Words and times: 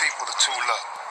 people 0.00 0.24
to 0.26 0.34
tool 0.40 0.66
up. 0.72 1.03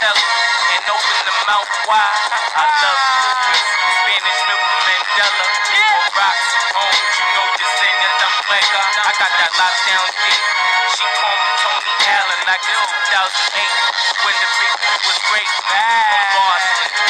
Pay 0.00 0.08
for 0.08 0.16
the 0.16 0.24
telly 0.24 0.24
and 0.72 0.84
open 0.88 1.18
the 1.28 1.34
mouth 1.44 1.72
wide. 1.84 2.24
I 2.56 2.64
love 2.64 3.00
Lucas, 3.20 3.64
Spanish 4.00 4.40
milk 4.48 4.64
and 4.64 4.80
Mandela. 4.88 5.46
On 5.80 6.06
rocks, 6.16 6.48
home, 6.72 7.00
you 7.20 7.26
know 7.36 7.48
this 7.60 7.74
ain't 7.84 8.00
nothing 8.00 8.44
black. 8.48 8.68
I 8.80 9.12
got 9.20 9.32
that 9.36 9.52
lockdown 9.60 10.06
deep. 10.24 10.40
She 10.96 11.04
called 11.20 11.40
me 11.44 11.52
Tony 11.60 11.94
Allen 12.16 12.40
like 12.48 12.64
in 12.64 12.80
2008 13.12 14.24
when 14.24 14.36
the 14.40 14.48
big 14.56 14.74
was 15.04 15.18
great. 15.28 15.50
From 15.68 16.24
Boston, 16.32 17.09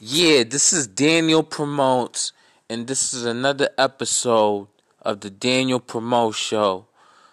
Yeah, 0.00 0.44
this 0.44 0.72
is 0.72 0.86
Daniel 0.86 1.42
Promotes, 1.42 2.32
and 2.70 2.86
this 2.86 3.12
is 3.12 3.24
another 3.24 3.68
episode 3.76 4.68
of 5.02 5.20
the 5.20 5.30
Daniel 5.30 5.80
Promote 5.80 6.36
Show. 6.36 6.86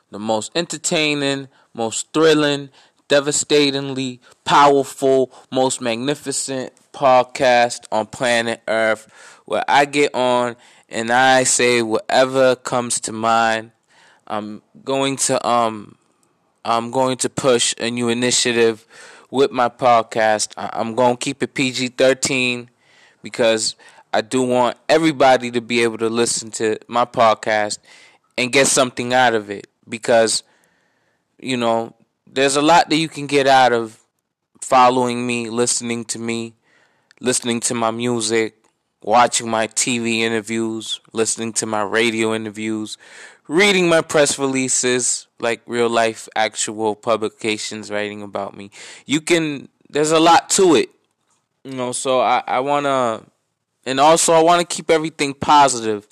The 0.10 0.20
most 0.20 0.52
entertaining, 0.56 1.50
most 1.74 2.12
thrilling, 2.12 2.70
devastatingly 3.08 4.20
powerful, 4.46 5.32
most 5.52 5.80
magnificent 5.82 6.74
podcast 6.92 7.86
on 7.92 8.08
planet 8.08 8.62
Earth 8.68 9.08
where 9.46 9.64
I 9.68 9.86
get 9.86 10.16
on 10.16 10.56
and 10.90 11.12
I 11.12 11.44
say 11.44 11.82
whatever 11.82 12.56
comes 12.56 13.00
to 13.02 13.12
mind. 13.12 13.72
I'm 14.28 14.62
going 14.84 15.18
to 15.18 15.48
um 15.48 15.98
I'm 16.64 16.90
going 16.90 17.18
to 17.18 17.30
push 17.30 17.76
a 17.78 17.92
new 17.92 18.10
initiative 18.10 18.88
with 19.30 19.52
my 19.52 19.70
podcast. 19.70 20.54
I'm 20.58 20.96
going 20.96 21.18
to 21.18 21.24
keep 21.24 21.42
it 21.44 21.54
PG 21.54 21.90
13 21.90 22.70
because 23.22 23.76
I 24.14 24.22
do 24.22 24.42
want 24.44 24.78
everybody 24.88 25.52
to 25.52 25.62
be 25.62 25.84
able 25.84 25.98
to 26.00 26.10
listen 26.10 26.52
to 26.52 26.78
my 26.88 27.06
podcast 27.06 27.80
and 28.38 28.52
get 28.52 28.68
something 28.68 29.14
out 29.14 29.34
of 29.34 29.50
it. 29.50 29.68
Because, 29.88 30.44
you 31.40 31.58
know, 31.58 31.94
there's 32.26 32.56
a 32.56 32.62
lot 32.62 32.90
that 32.90 32.98
you 32.98 33.10
can 33.10 33.28
get 33.28 33.48
out 33.48 33.74
of 33.74 34.00
following 34.62 35.26
me, 35.26 35.50
listening 35.50 36.06
to 36.06 36.20
me, 36.20 36.54
listening 37.20 37.60
to 37.62 37.74
my 37.74 37.92
music, 37.92 38.65
watching 39.06 39.48
my 39.48 39.68
TV 39.68 40.22
interviews, 40.22 41.00
listening 41.14 41.54
to 41.54 41.66
my 41.68 41.84
radio 41.84 42.34
interviews, 42.34 42.98
reading 43.48 43.88
my 43.88 44.02
press 44.02 44.40
releases, 44.40 45.28
like 45.40 45.62
real 45.68 45.88
life 45.88 46.28
actual 46.36 46.96
publications 46.96 47.92
writing 47.92 48.24
about 48.24 48.58
me. 48.58 48.72
You 49.06 49.22
can 49.22 49.70
there's 49.90 50.12
a 50.12 50.20
lot 50.20 50.50
to 50.52 50.76
it. 50.76 50.90
You 51.64 51.74
know, 51.74 51.92
so 51.92 52.20
I, 52.20 52.44
I 52.48 52.60
wanna 52.62 53.24
and 53.86 54.00
also 54.00 54.34
I 54.34 54.42
wanna 54.42 54.66
keep 54.66 54.90
everything 54.90 55.36
positive. 55.36 56.08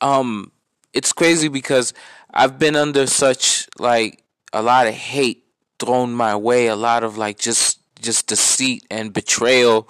Um 0.00 0.50
it's 0.92 1.12
crazy 1.12 1.46
because 1.46 1.94
I've 2.34 2.58
been 2.58 2.74
under 2.74 3.06
such 3.06 3.68
like 3.78 4.24
a 4.52 4.62
lot 4.62 4.88
of 4.88 4.94
hate 4.94 5.44
thrown 5.78 6.12
my 6.12 6.34
way, 6.34 6.66
a 6.66 6.76
lot 6.76 7.04
of 7.04 7.16
like 7.16 7.38
just 7.38 7.78
just 8.02 8.26
deceit 8.26 8.84
and 8.90 9.12
betrayal 9.12 9.88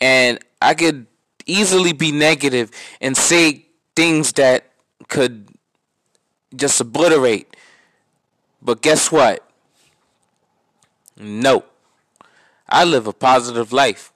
and 0.00 0.38
I 0.60 0.74
could 0.74 1.06
easily 1.46 1.92
be 1.92 2.12
negative 2.12 2.70
and 3.00 3.16
say 3.16 3.66
things 3.94 4.32
that 4.34 4.70
could 5.08 5.48
just 6.54 6.80
obliterate. 6.80 7.56
But 8.60 8.82
guess 8.82 9.10
what? 9.10 9.48
No. 11.16 11.64
I 12.68 12.84
live 12.84 13.06
a 13.06 13.12
positive 13.12 13.72
life. 13.72 14.12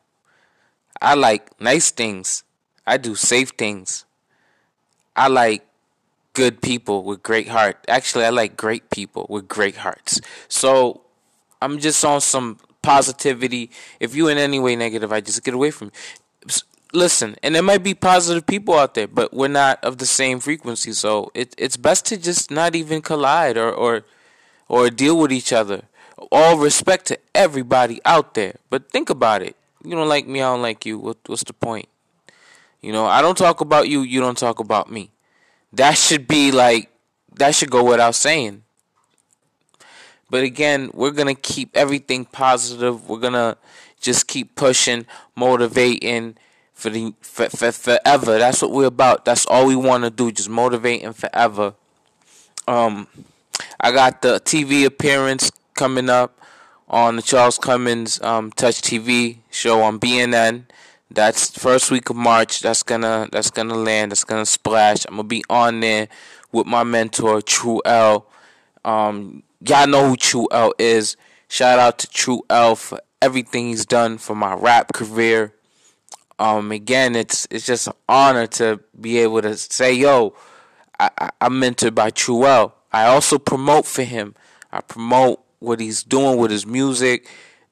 I 1.01 1.15
like 1.15 1.61
nice 1.61 1.91
things. 1.91 2.43
I 2.87 2.97
do 2.97 3.15
safe 3.15 3.51
things. 3.51 4.05
I 5.15 5.29
like 5.29 5.67
good 6.33 6.63
people 6.63 7.03
with 7.03 7.23
great 7.23 7.49
heart. 7.49 7.85
Actually, 7.89 8.25
I 8.25 8.31
like 8.31 8.57
great 8.57 8.91
people 8.91 9.27
with 9.29 9.49
great 9.49 9.77
hearts. 9.77 10.21
So 10.49 11.03
I'm 11.61 11.79
just 11.79 12.05
on 12.05 12.21
some 12.21 12.59
positivity. 12.83 13.71
If 13.99 14.15
you 14.15 14.29
in 14.29 14.39
any 14.39 14.61
way 14.61 14.77
negative, 14.77 15.13
I 15.13 15.21
just 15.21 15.43
get 15.43 15.55
away 15.55 15.71
from 15.71 15.89
you. 15.89 15.93
Listen, 16.93 17.37
and 17.43 17.55
there 17.55 17.63
might 17.63 17.83
be 17.83 17.95
positive 17.95 18.47
people 18.47 18.75
out 18.75 18.95
there, 18.95 19.09
but 19.09 19.35
we're 19.35 19.49
not 19.49 19.83
of 19.85 19.99
the 19.99 20.07
same 20.07 20.39
frequency. 20.39 20.93
So 20.93 21.31
it, 21.35 21.55
it's 21.59 21.77
best 21.77 22.07
to 22.07 22.17
just 22.17 22.51
not 22.51 22.75
even 22.75 23.03
collide 23.03 23.57
or, 23.57 23.73
or 23.73 24.05
or 24.69 24.91
deal 24.91 25.19
with 25.19 25.33
each 25.33 25.53
other. 25.53 25.83
All 26.33 26.59
respect 26.59 27.07
to 27.07 27.19
everybody 27.35 28.01
out 28.05 28.35
there. 28.35 28.57
But 28.71 28.91
think 28.91 29.11
about 29.11 29.43
it. 29.43 29.57
You 29.85 29.93
don't 29.93 30.09
like 30.09 30.27
me, 30.27 30.41
I 30.41 30.53
don't 30.53 30.63
like 30.63 30.85
you. 30.87 30.99
What, 30.99 31.19
what's 31.27 31.45
the 31.45 31.53
point? 31.53 31.89
You 32.81 32.93
know, 32.93 33.07
I 33.07 33.23
don't 33.23 33.39
talk 33.39 33.61
about 33.61 33.89
you, 33.89 34.03
you 34.03 34.21
don't 34.21 34.39
talk 34.39 34.59
about 34.59 34.91
me. 34.91 35.11
That 35.73 35.97
should 35.97 36.27
be 36.27 36.51
like, 36.53 36.91
that 37.35 37.55
should 37.55 37.71
go 37.71 37.85
without 37.85 38.15
saying. 38.15 38.63
But 40.29 40.43
again, 40.43 40.91
we're 40.93 41.13
going 41.13 41.33
to 41.33 41.41
keep 41.41 41.77
everything 41.77 42.25
positive. 42.25 43.09
We're 43.09 43.21
going 43.21 43.35
to 43.35 43.57
just 44.01 44.27
keep 44.27 44.57
pushing, 44.57 45.07
motivating 45.37 46.37
for 46.77 46.91
the 46.91 47.13
for, 47.21 47.49
for 47.49 47.73
forever. 47.73 48.39
That's 48.39 48.63
what 48.63 48.71
we're 48.71 48.87
about. 48.87 49.25
That's 49.25 49.47
all 49.47 49.67
we 49.67 49.75
want 49.75 50.05
to 50.05 50.11
do, 50.11 50.31
just 50.31 50.49
motivating 50.49 51.13
forever. 51.15 51.75
Um 52.69 53.09
I 53.81 53.91
got 53.91 54.23
the 54.23 54.39
TV 54.41 54.85
appearance 54.85 55.51
coming 55.75 56.11
up 56.11 56.39
on 56.89 57.17
the 57.17 57.23
Charles 57.23 57.59
Cummins 57.59 58.21
um, 58.23 58.53
Touch 58.53 58.81
TV 58.81 59.39
show 59.51 59.83
on 59.83 59.99
BNN. 59.99 60.65
That's 61.11 61.51
first 61.57 61.91
week 61.91 62.11
of 62.11 62.17
March. 62.17 62.61
That's 62.61 62.83
gonna 62.83 63.29
that's 63.33 63.51
gonna 63.51 63.75
land. 63.75 64.13
That's 64.13 64.25
gonna 64.25 64.47
splash. 64.47 65.07
I'm 65.07 65.17
gonna 65.17 65.25
be 65.25 65.45
on 65.49 65.81
there 65.81 66.09
with 66.53 66.67
my 66.67 66.85
mentor 66.85 67.41
True 67.41 67.81
L. 67.85 68.27
Um, 68.85 69.43
y'all 69.61 69.87
know 69.87 70.09
who 70.09 70.17
True 70.17 70.49
L 70.51 70.73
is. 70.79 71.17
Shout 71.49 71.79
out 71.79 71.99
to 72.01 72.09
True 72.09 72.43
L 72.51 72.77
for 72.77 73.01
everything 73.23 73.69
he's 73.69 73.87
done 73.87 74.19
for 74.19 74.35
my 74.35 74.55
rap 74.55 74.93
career. 74.93 75.55
Um, 76.39 76.73
again, 76.73 77.17
it's 77.17 77.47
it's 77.51 77.67
just 77.67 77.87
an 77.87 77.95
honor 78.09 78.47
to 78.47 78.81
be 79.01 79.19
able 79.19 79.43
to 79.43 79.57
say, 79.57 79.93
"Yo, 79.93 80.35
I, 81.01 81.11
I, 81.19 81.31
I'm 81.41 81.61
mentored 81.61 81.95
by 81.95 82.11
True 82.11 82.47
L." 82.47 82.75
I 82.93 83.07
also 83.07 83.39
promote 83.39 83.87
for 83.87 84.03
him. 84.03 84.35
I 84.73 84.81
promote 84.81 85.41
what 85.59 85.81
he's 85.81 86.03
doing 86.03 86.39
with 86.39 86.51
his 86.51 86.67
music. 86.67 87.29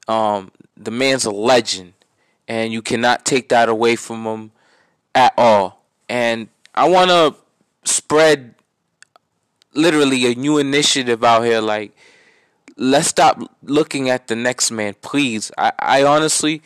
Um, 0.07 0.51
the 0.77 0.91
man's 0.91 1.25
a 1.25 1.31
legend, 1.31 1.93
and 2.47 2.73
you 2.73 2.81
cannot 2.81 3.25
take 3.25 3.49
that 3.49 3.69
away 3.69 3.95
from 3.95 4.25
him 4.25 4.51
at 5.13 5.33
all. 5.37 5.83
And 6.09 6.49
I 6.73 6.89
want 6.89 7.09
to 7.09 7.35
spread 7.83 8.55
literally 9.73 10.31
a 10.31 10.35
new 10.35 10.57
initiative 10.57 11.23
out 11.23 11.43
here. 11.43 11.61
Like, 11.61 11.95
let's 12.77 13.07
stop 13.07 13.39
looking 13.63 14.09
at 14.09 14.27
the 14.27 14.35
next 14.35 14.71
man, 14.71 14.95
please. 15.01 15.51
I, 15.57 15.71
I 15.79 16.03
honestly, 16.03 16.61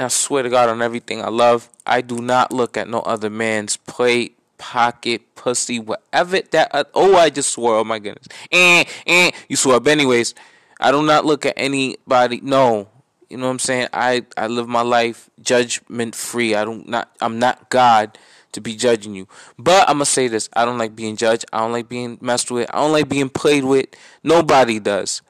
and 0.00 0.06
I 0.06 0.08
swear 0.08 0.42
to 0.42 0.48
God 0.48 0.70
on 0.70 0.80
everything 0.80 1.20
I 1.20 1.28
love, 1.28 1.68
I 1.84 2.00
do 2.00 2.22
not 2.22 2.52
look 2.52 2.78
at 2.78 2.88
no 2.88 3.00
other 3.00 3.28
man's 3.28 3.76
plate, 3.76 4.38
pocket, 4.56 5.34
pussy, 5.34 5.78
whatever 5.78 6.40
that. 6.40 6.70
Uh, 6.74 6.84
oh, 6.94 7.16
I 7.16 7.28
just 7.28 7.50
swore. 7.50 7.76
Oh 7.76 7.84
my 7.84 7.98
goodness. 7.98 8.26
And 8.50 8.88
and 9.06 9.34
you 9.50 9.56
swore. 9.56 9.78
But 9.78 9.90
anyways, 9.90 10.34
I 10.80 10.90
do 10.90 11.02
not 11.02 11.26
look 11.26 11.44
at 11.44 11.52
anybody. 11.58 12.40
No, 12.42 12.88
You 13.28 13.36
know 13.36 13.44
what 13.44 13.52
I'm 13.52 13.58
saying? 13.58 13.88
I, 13.92 14.24
I 14.38 14.46
live 14.46 14.68
my 14.68 14.80
life 14.80 15.28
judgment 15.42 16.14
free. 16.14 16.54
I 16.54 16.64
don't 16.64 16.88
not 16.88 17.14
I'm 17.20 17.38
not 17.38 17.68
God 17.68 18.16
to 18.52 18.62
be 18.62 18.76
judging 18.76 19.14
you. 19.14 19.28
But 19.58 19.86
I'm 19.86 19.96
gonna 19.96 20.06
say 20.06 20.28
this: 20.28 20.48
I 20.54 20.64
don't 20.64 20.78
like 20.78 20.96
being 20.96 21.16
judged. 21.16 21.44
I 21.52 21.58
don't 21.58 21.72
like 21.72 21.90
being 21.90 22.16
messed 22.22 22.50
with. 22.50 22.70
I 22.72 22.78
don't 22.78 22.92
like 22.92 23.10
being 23.10 23.28
played 23.28 23.64
with. 23.64 23.88
Nobody 24.24 24.80
does, 24.80 25.20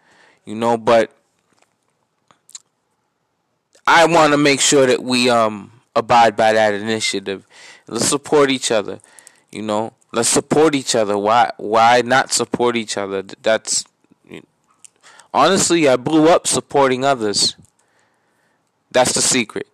you 0.44 0.54
know. 0.54 0.76
But 0.76 1.10
I 3.92 4.06
want 4.06 4.32
to 4.32 4.36
make 4.36 4.60
sure 4.60 4.86
that 4.86 5.02
we 5.02 5.28
um 5.28 5.72
abide 5.96 6.36
by 6.36 6.52
that 6.52 6.74
initiative. 6.74 7.44
Let's 7.88 8.06
support 8.06 8.48
each 8.48 8.70
other. 8.70 9.00
You 9.50 9.62
know, 9.62 9.94
let's 10.12 10.28
support 10.28 10.76
each 10.76 10.94
other. 10.94 11.18
Why 11.18 11.50
why 11.56 12.02
not 12.02 12.32
support 12.32 12.76
each 12.76 12.96
other? 12.96 13.22
That's 13.22 13.84
honestly, 15.34 15.88
I 15.88 15.96
blew 15.96 16.28
up 16.28 16.46
supporting 16.46 17.04
others. 17.04 17.56
That's 18.92 19.12
the 19.12 19.20
secret. 19.20 19.66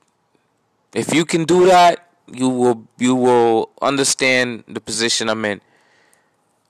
If 0.94 1.12
you 1.12 1.26
can 1.26 1.44
do 1.44 1.66
that, 1.66 2.08
you 2.32 2.48
will 2.48 2.88
you 2.96 3.14
will 3.14 3.68
understand 3.82 4.64
the 4.66 4.80
position 4.80 5.28
I'm 5.28 5.44
in. 5.44 5.60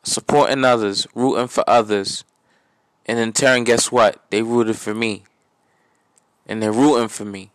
Supporting 0.03 0.65
others, 0.65 1.07
rooting 1.15 1.47
for 1.47 1.63
others, 1.69 2.25
and 3.07 3.21
in 3.21 3.33
turn, 3.33 3.63
guess 3.63 3.93
what? 3.93 4.21
They 4.31 4.43
rooted 4.43 4.79
for 4.79 4.95
me, 4.95 5.23
and 6.47 6.63
they're 6.63 6.73
rooting 6.73 7.09
for 7.09 7.25
me. 7.25 7.51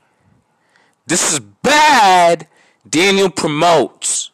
This 1.08 1.34
is 1.34 1.40
bad. 1.40 2.48
Daniel 2.88 3.30
promotes. 3.30 4.32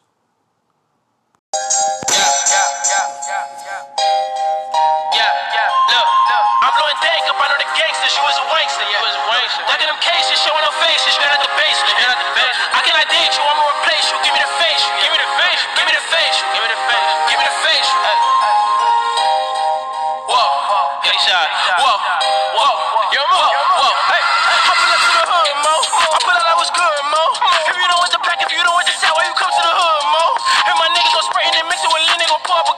gangster, 7.78 8.10
she 8.10 8.22
was 8.26 8.36
a 8.38 8.46
wankster, 8.50 8.84
yeah. 8.90 9.06
was 9.06 9.14
a 9.14 9.24
wankster. 9.30 9.62
Look 9.70 9.78
them 9.78 10.00
cases, 10.02 10.36
showing 10.42 10.64
her 10.66 10.76
faces, 10.82 11.14
straight 11.14 11.30
out 11.30 11.42
the 11.42 11.52
basement. 11.54 11.94
Straight 11.94 12.10
out 12.10 12.18
the 12.18 12.30
basement. 12.34 12.74
How 12.74 12.82
can 12.82 12.94
I 12.98 13.04
date 13.06 13.32
you? 13.34 13.42
I'ma 13.42 13.62
replace 13.78 14.06
you. 14.10 14.16
Give 14.26 14.34
me 14.34 14.40
the 14.42 14.52
face. 14.58 14.84
Give 14.98 15.10
me 15.14 15.18
the 15.18 15.30
face. 15.38 15.62
Give 15.78 15.86
me 15.86 15.94
the 15.94 16.06
face. 16.10 16.38
Give 16.54 16.62
me 16.62 16.68
the 16.74 16.77
mix 32.28 32.50
it 32.50 32.77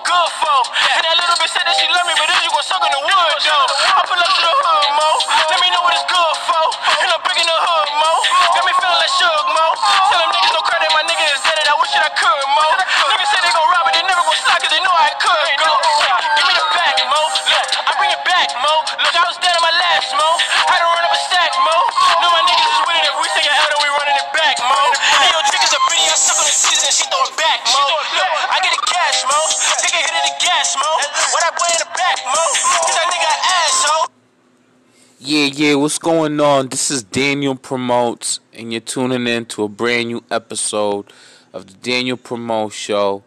Yeah, 35.52 35.74
what's 35.74 35.98
going 35.98 36.38
on? 36.38 36.68
This 36.68 36.92
is 36.92 37.02
Daniel 37.02 37.56
Promotes, 37.56 38.38
and 38.54 38.70
you're 38.72 38.80
tuning 38.80 39.26
in 39.26 39.46
to 39.46 39.64
a 39.64 39.68
brand 39.68 40.06
new 40.06 40.22
episode 40.30 41.12
of 41.52 41.66
the 41.66 41.72
Daniel 41.72 42.16
Promote 42.16 42.72
Show. 42.72 43.24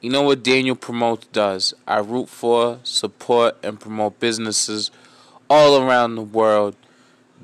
You 0.00 0.08
know 0.08 0.22
what 0.22 0.42
Daniel 0.42 0.74
Promotes 0.74 1.26
does? 1.26 1.74
I 1.86 1.98
root 1.98 2.30
for, 2.30 2.78
support, 2.82 3.58
and 3.62 3.78
promote 3.78 4.18
businesses 4.18 4.90
all 5.50 5.82
around 5.82 6.14
the 6.14 6.22
world. 6.22 6.76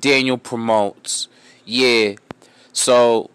Daniel 0.01 0.39
Promotes. 0.39 1.29
Yeah. 1.67 2.15
So, 2.73 3.29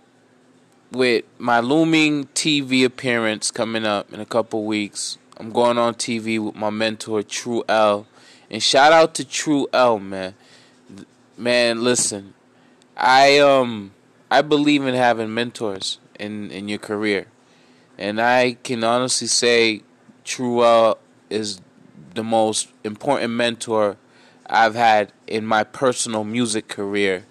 with 0.92 1.25
my 1.38 1.60
looming 1.60 2.25
TV 2.34 2.84
appearance 2.84 3.51
coming 3.51 3.86
up 3.86 4.12
in 4.12 4.19
a 4.19 4.25
couple 4.25 4.63
weeks, 4.66 5.19
I'm 5.38 5.51
going 5.51 5.77
on 5.77 5.94
TV 5.94 6.44
with 6.44 6.56
my 6.56 6.72
mentor, 6.72 7.22
True 7.22 7.63
L. 7.69 8.07
And 8.50 8.63
shout 8.63 8.92
out 8.92 9.13
to 9.16 9.24
True 9.24 9.68
L, 9.74 10.00
man 10.00 10.34
man, 11.38 11.83
listen, 11.83 12.33
I 12.95 13.39
um 13.39 13.92
I 14.30 14.42
believe 14.42 14.86
in 14.86 14.95
having 14.95 15.33
mentors 15.33 16.00
in 16.19 16.51
in 16.51 16.69
your 16.69 16.80
career, 16.80 17.28
and 17.98 18.22
I 18.22 18.57
can 18.63 18.83
honestly 18.83 19.28
say, 19.28 19.81
Truel 20.25 20.98
is 21.30 21.62
the 22.13 22.24
most 22.24 22.69
important 22.83 23.33
mentor 23.33 23.98
I've 24.48 24.75
had 24.75 25.13
in 25.28 25.45
my 25.45 25.63
personal 25.63 26.24
music 26.24 26.68
career, 26.68 27.25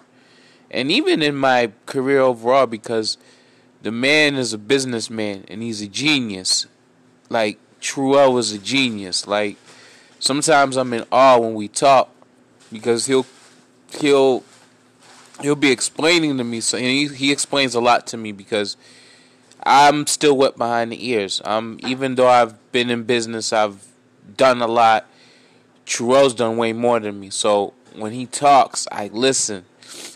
and 0.69 0.91
even 0.91 1.21
in 1.21 1.35
my 1.35 1.71
career 1.85 2.19
overall 2.19 2.67
because 2.67 3.17
the 3.81 3.91
man 3.91 4.35
is 4.35 4.53
a 4.53 4.57
businessman 4.57 5.45
and 5.47 5.61
he's 5.61 5.81
a 5.81 5.87
genius. 5.87 6.67
Like 7.29 7.57
Truel 7.81 8.33
was 8.33 8.51
a 8.51 8.59
genius. 8.59 9.27
Like 9.27 9.57
sometimes 10.19 10.77
I'm 10.77 10.93
in 10.93 11.05
awe 11.11 11.39
when 11.39 11.53
we 11.53 11.67
talk 11.67 12.09
because 12.71 13.07
he'll 13.07 13.25
he'll 13.93 14.43
he'll 15.41 15.55
be 15.55 15.71
explaining 15.71 16.37
to 16.37 16.43
me 16.43 16.61
so 16.61 16.77
he, 16.77 17.07
he 17.07 17.31
explains 17.31 17.75
a 17.75 17.81
lot 17.81 18.05
to 18.07 18.17
me 18.17 18.31
because 18.31 18.77
I'm 19.63 20.07
still 20.07 20.37
wet 20.37 20.57
behind 20.57 20.91
the 20.91 21.09
ears. 21.09 21.41
Um 21.45 21.79
even 21.85 22.15
though 22.15 22.27
I've 22.27 22.71
been 22.71 22.89
in 22.89 23.03
business, 23.03 23.53
I've 23.53 23.85
done 24.37 24.61
a 24.61 24.67
lot. 24.67 25.05
Truel's 25.85 26.33
done 26.33 26.57
way 26.57 26.73
more 26.73 26.99
than 26.99 27.19
me. 27.19 27.29
So 27.29 27.73
when 27.95 28.13
he 28.13 28.25
talks, 28.25 28.87
I 28.91 29.07
listen 29.07 29.65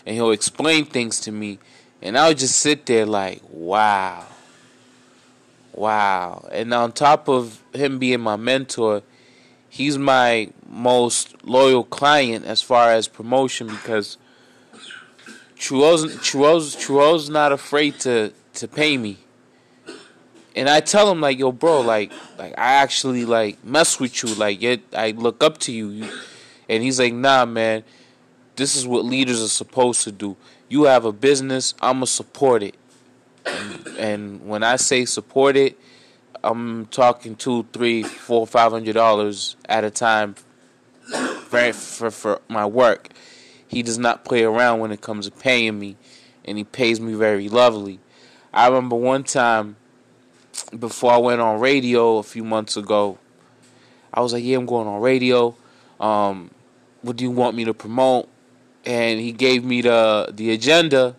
and 0.06 0.14
he'll 0.14 0.30
explain 0.30 0.86
things 0.86 1.20
to 1.20 1.32
me 1.32 1.58
and 2.02 2.16
I'll 2.16 2.34
just 2.34 2.56
sit 2.56 2.86
there 2.86 3.06
like, 3.06 3.42
wow. 3.50 4.24
Wow. 5.72 6.48
And 6.52 6.72
on 6.72 6.92
top 6.92 7.28
of 7.28 7.62
him 7.74 7.98
being 7.98 8.20
my 8.20 8.36
mentor, 8.36 9.02
he's 9.76 9.98
my 9.98 10.48
most 10.68 11.44
loyal 11.44 11.84
client 11.84 12.46
as 12.46 12.62
far 12.62 12.92
as 12.92 13.08
promotion 13.08 13.66
because 13.66 14.16
Truel's 15.56 16.74
Truel's 16.76 17.28
not 17.28 17.52
afraid 17.52 18.00
to 18.00 18.32
to 18.54 18.68
pay 18.68 18.96
me. 18.96 19.18
And 20.54 20.70
I 20.70 20.80
tell 20.80 21.10
him 21.10 21.20
like, 21.20 21.38
yo, 21.38 21.52
bro, 21.52 21.82
like, 21.82 22.10
like 22.38 22.52
I 22.56 22.72
actually 22.84 23.26
like 23.26 23.62
mess 23.62 24.00
with 24.00 24.22
you, 24.22 24.34
like, 24.34 24.64
I 24.94 25.10
look 25.10 25.44
up 25.44 25.58
to 25.58 25.72
you. 25.72 26.08
And 26.68 26.82
he's 26.82 26.98
like, 26.98 27.12
nah, 27.12 27.44
man, 27.44 27.84
this 28.56 28.74
is 28.74 28.86
what 28.86 29.04
leaders 29.04 29.42
are 29.42 29.48
supposed 29.48 30.02
to 30.04 30.12
do. 30.12 30.36
You 30.70 30.84
have 30.84 31.04
a 31.04 31.12
business, 31.12 31.74
I'ma 31.82 32.06
support 32.06 32.62
it. 32.62 32.74
And, 33.44 33.86
and 33.98 34.48
when 34.48 34.62
I 34.62 34.76
say 34.76 35.04
support 35.04 35.56
it, 35.56 35.78
I'm 36.46 36.86
talking 36.86 37.34
two, 37.34 37.66
three, 37.72 38.04
four, 38.04 38.46
five 38.46 38.70
hundred 38.70 38.92
dollars 38.92 39.56
at 39.68 39.82
a 39.82 39.90
time 39.90 40.36
for, 41.48 41.72
for 41.72 42.10
for 42.10 42.40
my 42.48 42.64
work. 42.64 43.08
He 43.66 43.82
does 43.82 43.98
not 43.98 44.24
play 44.24 44.44
around 44.44 44.78
when 44.78 44.92
it 44.92 45.00
comes 45.00 45.28
to 45.28 45.32
paying 45.32 45.76
me, 45.76 45.96
and 46.44 46.56
he 46.56 46.62
pays 46.62 47.00
me 47.00 47.14
very 47.14 47.48
lovely. 47.48 47.98
I 48.54 48.68
remember 48.68 48.94
one 48.94 49.24
time 49.24 49.74
before 50.78 51.10
I 51.10 51.16
went 51.16 51.40
on 51.40 51.58
radio 51.58 52.18
a 52.18 52.22
few 52.22 52.44
months 52.44 52.76
ago, 52.76 53.18
I 54.14 54.20
was 54.20 54.32
like, 54.32 54.44
"Yeah, 54.44 54.58
I'm 54.58 54.66
going 54.66 54.86
on 54.86 55.00
radio. 55.00 55.56
Um, 55.98 56.52
what 57.02 57.16
do 57.16 57.24
you 57.24 57.32
want 57.32 57.56
me 57.56 57.64
to 57.64 57.74
promote?" 57.74 58.28
And 58.84 59.18
he 59.18 59.32
gave 59.32 59.64
me 59.64 59.82
the 59.82 60.28
the 60.32 60.52
agenda, 60.52 61.16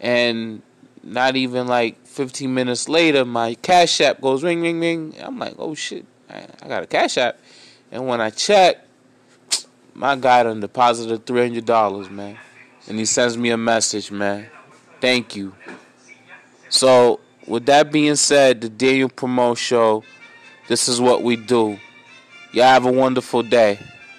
and 0.00 0.62
not 1.02 1.36
even 1.36 1.66
like 1.66 2.06
15 2.06 2.52
minutes 2.52 2.88
later, 2.88 3.24
my 3.24 3.54
Cash 3.54 4.00
App 4.00 4.20
goes 4.20 4.42
ring, 4.42 4.60
ring, 4.62 4.80
ring. 4.80 5.14
I'm 5.20 5.38
like, 5.38 5.54
"Oh 5.58 5.74
shit, 5.74 6.04
I 6.30 6.68
got 6.68 6.82
a 6.82 6.86
Cash 6.86 7.18
App." 7.18 7.38
And 7.90 8.06
when 8.06 8.20
I 8.20 8.30
check, 8.30 8.86
my 9.94 10.16
guy 10.16 10.42
done 10.42 10.60
deposited 10.60 11.26
three 11.26 11.42
hundred 11.42 11.66
dollars, 11.66 12.08
man. 12.10 12.38
And 12.88 12.98
he 12.98 13.04
sends 13.04 13.36
me 13.36 13.50
a 13.50 13.56
message, 13.56 14.10
man. 14.10 14.48
Thank 15.00 15.36
you. 15.36 15.54
So 16.68 17.20
with 17.46 17.66
that 17.66 17.92
being 17.92 18.16
said, 18.16 18.60
the 18.60 18.68
Daniel 18.68 19.08
Promo 19.08 19.56
Show, 19.56 20.04
this 20.68 20.88
is 20.88 21.00
what 21.00 21.22
we 21.22 21.36
do. 21.36 21.78
Y'all 22.52 22.64
have 22.64 22.86
a 22.86 22.92
wonderful 22.92 23.42
day. 23.42 23.78